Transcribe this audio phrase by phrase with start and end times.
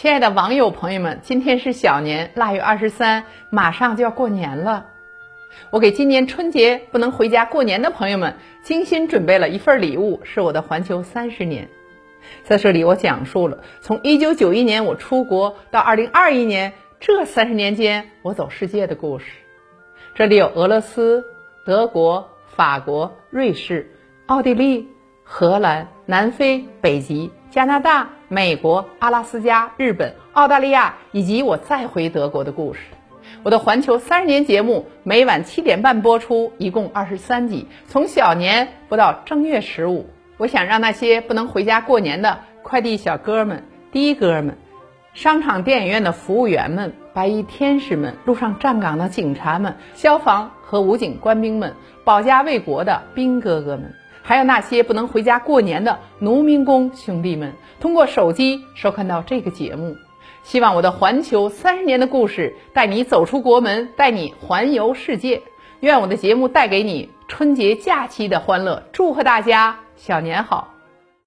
[0.00, 4.86] 亲爱的网友朋友们，今天是小年腊月二十三，马上就要过年了。
[5.70, 11.68] 我给今年春节不能回家过年的朋友们精心准备了一份礼物，是我的环球三十年。
[12.44, 19.24] 在这里，我讲述了从一九九一年我出国到二零二一年这三十年间我走世界的故事。
[20.14, 21.24] 这里有俄罗斯、
[21.64, 23.90] 德国、法国、瑞士、
[24.26, 24.86] 奥地利、
[25.24, 32.80] 荷兰、南非、北极、加拿大、美国、阿拉斯加、日本、澳大利亚，以及我再回德国的故事。
[33.42, 40.10] 我的环球三十年节目每晚七点半播出，一共二十三集，从小年播到正月十五。
[40.36, 44.58] 我想让那些不能回家过年的快递小哥们、的哥们、
[45.14, 51.74] 商场电影院的服务员们、白衣天使们、路上站岗的警察们、消防和武警官兵们、
[52.04, 53.94] 保家卫国的兵哥哥们，
[54.28, 59.96] 还有那些不能回家过年的农民工兄弟们，通过手机收看到这个节目。
[60.42, 65.40] 希望我的环球三十年的故事带你走出国门，带你环游世界。
[65.80, 68.82] 愿我的节目带给你春节假期的欢乐。
[68.92, 69.78] 祝贺大家！
[69.96, 70.77] 小年好。